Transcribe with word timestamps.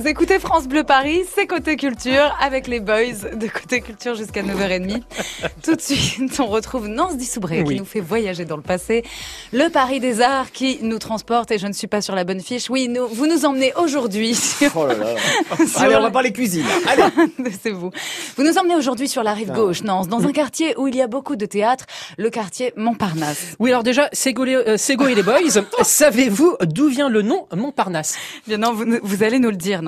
Vous 0.00 0.08
écoutez 0.08 0.38
France 0.38 0.66
Bleu 0.66 0.82
Paris, 0.82 1.24
c'est 1.34 1.46
Côté 1.46 1.76
Culture 1.76 2.34
avec 2.40 2.68
les 2.68 2.80
boys 2.80 3.34
de 3.34 3.46
Côté 3.48 3.82
Culture 3.82 4.14
jusqu'à 4.14 4.42
9h30. 4.42 5.02
Tout 5.62 5.76
de 5.76 5.80
suite, 5.80 6.40
on 6.40 6.46
retrouve 6.46 6.88
Nance 6.88 7.18
Dissoubré 7.18 7.62
qui 7.64 7.74
nous 7.74 7.84
fait 7.84 8.00
voyager 8.00 8.46
dans 8.46 8.56
le 8.56 8.62
passé. 8.62 9.04
Le 9.52 9.68
Paris 9.68 10.00
des 10.00 10.22
Arts 10.22 10.52
qui 10.52 10.78
nous 10.80 10.98
transporte 10.98 11.50
et 11.50 11.58
je 11.58 11.66
ne 11.66 11.74
suis 11.74 11.86
pas 11.86 12.00
sur 12.00 12.14
la 12.14 12.24
bonne 12.24 12.40
fiche. 12.40 12.70
Oui, 12.70 12.88
nous, 12.88 13.08
vous 13.08 13.26
nous 13.26 13.44
emmenez 13.44 13.74
aujourd'hui 13.76 14.34
sur... 14.34 14.74
Oh 14.74 14.86
là 14.86 14.94
là. 14.94 15.06
Allez, 15.76 15.96
on 15.96 16.00
va 16.00 16.10
parler 16.10 16.32
cuisine. 16.32 16.64
Allez. 16.88 17.02
c'est 17.62 17.68
vous. 17.68 17.90
Vous 18.38 18.42
nous 18.42 18.56
emmenez 18.56 18.76
aujourd'hui 18.76 19.06
sur 19.06 19.22
la 19.22 19.34
rive 19.34 19.52
gauche, 19.52 19.82
Nance, 19.82 20.08
dans 20.08 20.26
un 20.26 20.32
quartier 20.32 20.74
où 20.78 20.88
il 20.88 20.96
y 20.96 21.02
a 21.02 21.08
beaucoup 21.08 21.36
de 21.36 21.44
théâtre, 21.44 21.84
le 22.16 22.30
quartier 22.30 22.72
Montparnasse. 22.74 23.54
Oui, 23.58 23.68
alors 23.68 23.82
déjà, 23.82 24.08
Sego, 24.14 24.46
euh, 24.46 24.78
Sego 24.78 25.08
et 25.08 25.14
les 25.14 25.22
boys, 25.22 25.40
savez-vous 25.82 26.56
d'où 26.62 26.88
vient 26.88 27.10
le 27.10 27.20
nom 27.20 27.46
Montparnasse? 27.54 28.16
Bien 28.48 28.56
non, 28.56 28.72
vous, 28.72 28.86
vous 29.02 29.22
allez 29.22 29.38
nous 29.38 29.50
le 29.50 29.56
dire. 29.56 29.82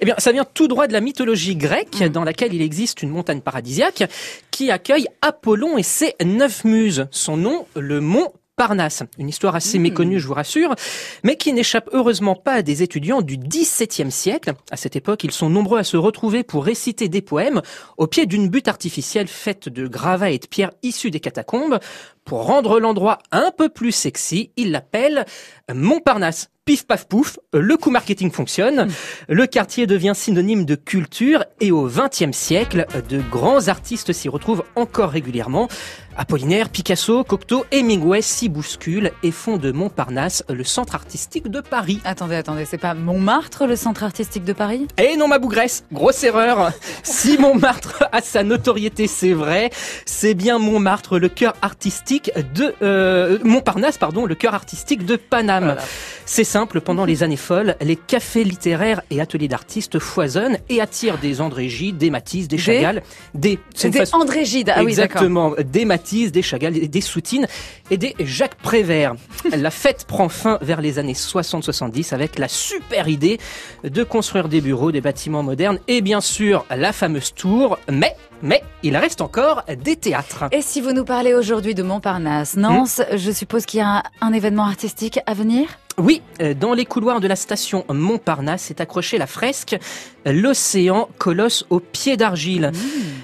Eh 0.00 0.04
bien, 0.04 0.14
ça 0.18 0.32
vient 0.32 0.44
tout 0.44 0.68
droit 0.68 0.86
de 0.86 0.92
la 0.92 1.00
mythologie 1.00 1.56
grecque, 1.56 2.00
mm. 2.00 2.08
dans 2.08 2.24
laquelle 2.24 2.54
il 2.54 2.62
existe 2.62 3.02
une 3.02 3.10
montagne 3.10 3.40
paradisiaque 3.40 4.04
qui 4.50 4.70
accueille 4.70 5.06
Apollon 5.22 5.78
et 5.78 5.82
ses 5.82 6.14
neuf 6.24 6.64
muses. 6.64 7.06
Son 7.10 7.36
nom, 7.36 7.66
le 7.76 8.00
mont 8.00 8.32
Parnasse. 8.58 9.04
Une 9.16 9.30
histoire 9.30 9.54
assez 9.54 9.78
mm. 9.78 9.82
méconnue, 9.82 10.20
je 10.20 10.26
vous 10.26 10.34
rassure, 10.34 10.74
mais 11.22 11.36
qui 11.36 11.54
n'échappe 11.54 11.88
heureusement 11.92 12.34
pas 12.34 12.52
à 12.52 12.62
des 12.62 12.82
étudiants 12.82 13.22
du 13.22 13.38
XVIIe 13.38 14.10
siècle. 14.10 14.52
À 14.70 14.76
cette 14.76 14.96
époque, 14.96 15.24
ils 15.24 15.30
sont 15.30 15.48
nombreux 15.48 15.78
à 15.78 15.84
se 15.84 15.96
retrouver 15.96 16.42
pour 16.42 16.64
réciter 16.64 17.08
des 17.08 17.22
poèmes 17.22 17.62
au 17.96 18.06
pied 18.06 18.26
d'une 18.26 18.48
butte 18.48 18.68
artificielle 18.68 19.28
faite 19.28 19.68
de 19.70 19.86
gravats 19.86 20.30
et 20.30 20.38
de 20.38 20.46
pierres 20.46 20.72
issus 20.82 21.10
des 21.10 21.20
catacombes. 21.20 21.78
Pour 22.24 22.44
rendre 22.44 22.78
l'endroit 22.78 23.20
un 23.32 23.50
peu 23.56 23.70
plus 23.70 23.92
sexy, 23.92 24.50
ils 24.56 24.70
l'appellent 24.72 25.24
Montparnasse 25.72 26.50
pif 26.68 26.86
paf 26.86 27.08
pouf, 27.08 27.38
le 27.54 27.78
coup 27.78 27.90
marketing 27.90 28.30
fonctionne. 28.30 28.88
Le 29.26 29.46
quartier 29.46 29.86
devient 29.86 30.12
synonyme 30.14 30.66
de 30.66 30.74
culture 30.74 31.42
et 31.60 31.72
au 31.72 31.88
XXe 31.88 32.36
siècle, 32.36 32.86
de 33.08 33.22
grands 33.30 33.68
artistes 33.68 34.12
s'y 34.12 34.28
retrouvent 34.28 34.64
encore 34.76 35.08
régulièrement. 35.08 35.68
Apollinaire, 36.14 36.68
Picasso, 36.68 37.24
Cocteau, 37.24 37.64
Hemingway 37.70 38.20
bousculent 38.48 39.12
et 39.22 39.30
font 39.30 39.56
de 39.56 39.72
Montparnasse 39.72 40.44
le 40.48 40.64
centre 40.64 40.94
artistique 40.94 41.48
de 41.48 41.60
Paris. 41.60 42.00
Attendez, 42.04 42.36
attendez, 42.36 42.64
c'est 42.64 42.78
pas 42.78 42.94
Montmartre 42.94 43.66
le 43.66 43.76
centre 43.76 44.02
artistique 44.02 44.44
de 44.44 44.52
Paris? 44.52 44.86
Eh 44.98 45.16
non, 45.16 45.28
ma 45.28 45.38
bougresse, 45.38 45.84
grosse 45.92 46.22
erreur. 46.24 46.72
si 47.02 47.38
Montmartre 47.38 48.04
a 48.12 48.20
sa 48.20 48.42
notoriété, 48.42 49.06
c'est 49.06 49.32
vrai, 49.32 49.70
c'est 50.04 50.34
bien 50.34 50.58
Montmartre, 50.58 51.18
le 51.18 51.28
cœur 51.28 51.54
artistique 51.62 52.30
de 52.54 52.74
euh, 52.82 53.38
Montparnasse, 53.44 53.98
pardon, 53.98 54.26
le 54.26 54.34
cœur 54.34 54.54
artistique 54.54 55.04
de 55.04 55.16
Paname. 55.16 55.76
C'est 56.24 56.44
simple, 56.44 56.80
pendant 56.80 57.04
les 57.04 57.22
années 57.22 57.36
folles, 57.36 57.76
les 57.80 57.96
cafés 57.96 58.44
littéraires 58.44 59.02
et 59.10 59.20
ateliers 59.20 59.48
d'artistes 59.48 59.98
foisonnent 59.98 60.58
et 60.68 60.80
attirent 60.80 61.18
des 61.18 61.40
André 61.40 61.68
Gide, 61.68 61.98
des 61.98 62.10
Matisse, 62.10 62.48
des 62.48 62.58
Chagall, 62.58 63.02
des... 63.34 63.58
C'est 63.74 63.90
des 63.90 64.14
André 64.14 64.44
Gide, 64.44 64.72
ah 64.74 64.82
oui, 64.82 64.90
Exactement, 64.90 65.54
des 65.58 65.84
Matisse, 65.84 66.32
des 66.32 66.42
Chagall, 66.42 66.74
des 66.74 67.00
Soutines 67.00 67.46
et 67.90 67.96
des 67.96 68.14
Jacques 68.38 68.54
Prévert. 68.54 69.16
la 69.50 69.72
fête 69.72 70.04
prend 70.06 70.28
fin 70.28 70.58
vers 70.62 70.80
les 70.80 71.00
années 71.00 71.14
60-70 71.14 72.14
avec 72.14 72.38
la 72.38 72.46
super 72.46 73.08
idée 73.08 73.40
de 73.82 74.04
construire 74.04 74.48
des 74.48 74.60
bureaux, 74.60 74.92
des 74.92 75.00
bâtiments 75.00 75.42
modernes 75.42 75.80
et 75.88 76.02
bien 76.02 76.20
sûr 76.20 76.64
la 76.70 76.92
fameuse 76.92 77.34
tour, 77.34 77.80
mais 77.90 78.14
mais 78.40 78.62
il 78.84 78.96
reste 78.96 79.22
encore 79.22 79.64
des 79.82 79.96
théâtres. 79.96 80.44
Et 80.52 80.62
si 80.62 80.80
vous 80.80 80.92
nous 80.92 81.04
parlez 81.04 81.34
aujourd'hui 81.34 81.74
de 81.74 81.82
Montparnasse, 81.82 82.56
Nance, 82.56 83.00
hmm 83.00 83.16
je 83.16 83.32
suppose 83.32 83.66
qu'il 83.66 83.80
y 83.80 83.82
a 83.82 84.04
un 84.20 84.32
événement 84.32 84.66
artistique 84.66 85.18
à 85.26 85.34
venir? 85.34 85.66
Oui, 85.98 86.22
euh, 86.40 86.54
dans 86.54 86.74
les 86.74 86.84
couloirs 86.84 87.20
de 87.20 87.26
la 87.26 87.36
station 87.36 87.84
Montparnasse 87.88 88.70
est 88.70 88.80
accrochée 88.80 89.18
la 89.18 89.26
fresque 89.26 89.76
L'océan 90.24 91.08
colosse 91.18 91.64
au 91.70 91.80
pied 91.80 92.16
d'argile. 92.16 92.70
Mmh. 92.72 92.78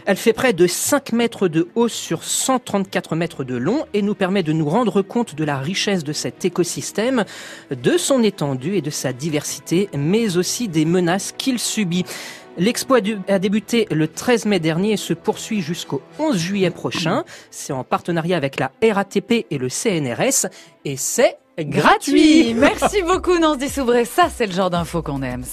Elle 0.06 0.16
fait 0.16 0.32
près 0.32 0.52
de 0.52 0.66
5 0.66 1.12
mètres 1.12 1.48
de 1.48 1.68
haut 1.74 1.88
sur 1.88 2.24
134 2.24 3.14
mètres 3.14 3.44
de 3.44 3.56
long 3.56 3.84
et 3.92 4.02
nous 4.02 4.14
permet 4.14 4.42
de 4.42 4.52
nous 4.52 4.68
rendre 4.68 5.02
compte 5.02 5.34
de 5.34 5.44
la 5.44 5.58
richesse 5.58 6.02
de 6.02 6.12
cet 6.12 6.44
écosystème, 6.44 7.24
de 7.70 7.98
son 7.98 8.22
étendue 8.22 8.76
et 8.76 8.80
de 8.80 8.90
sa 8.90 9.12
diversité, 9.12 9.88
mais 9.96 10.36
aussi 10.36 10.68
des 10.68 10.84
menaces 10.84 11.34
qu'il 11.36 11.58
subit. 11.58 12.04
L'expo 12.56 12.94
a 12.94 13.38
débuté 13.38 13.86
le 13.90 14.06
13 14.06 14.46
mai 14.46 14.60
dernier 14.60 14.92
et 14.92 14.96
se 14.96 15.12
poursuit 15.12 15.60
jusqu'au 15.60 16.00
11 16.18 16.36
juillet 16.36 16.70
prochain. 16.70 17.24
C'est 17.50 17.72
en 17.72 17.82
partenariat 17.82 18.36
avec 18.36 18.60
la 18.60 18.70
RATP 18.82 19.46
et 19.50 19.58
le 19.58 19.68
CNRS 19.68 20.46
et 20.84 20.96
c'est 20.96 21.36
gratuit. 21.58 22.54
Merci 22.54 23.02
beaucoup 23.02 23.38
Nance 23.38 23.58
Dissoubré. 23.58 24.04
Ça, 24.04 24.28
c'est 24.34 24.46
le 24.46 24.52
genre 24.52 24.70
d'infos 24.70 25.02
qu'on 25.02 25.22
aime. 25.22 25.42